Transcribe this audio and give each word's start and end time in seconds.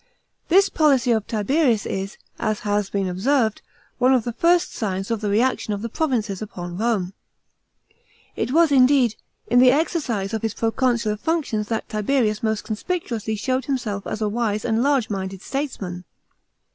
This 0.47 0.67
policy 0.67 1.11
of 1.11 1.27
Tiberius 1.27 1.85
is, 1.85 2.17
as 2.39 2.61
has 2.61 2.89
been 2.89 3.07
observed, 3.07 3.61
one 3.99 4.15
of 4.15 4.23
the 4.23 4.33
first 4.33 4.73
signs 4.73 5.11
of 5.11 5.21
the 5.21 5.29
reaction 5.29 5.75
of 5.75 5.83
the 5.83 5.89
provinces 5.89 6.41
upon 6.41 6.75
Rome. 6.79 7.13
It 8.35 8.51
was, 8.51 8.71
indeed, 8.71 9.13
in 9.45 9.59
the 9.59 9.69
exercise 9.69 10.33
of 10.33 10.41
his 10.41 10.55
proconsular 10.55 11.17
functions 11.17 11.67
that 11.67 11.87
Tiberius 11.87 12.41
most 12.41 12.63
conspicuously 12.63 13.35
showtd 13.37 13.65
himself 13.65 14.07
as 14.07 14.21
a 14.23 14.27
wise 14.27 14.65
and 14.65 14.81
largo 14.81 15.13
minded 15.13 15.43
statesman. 15.43 16.05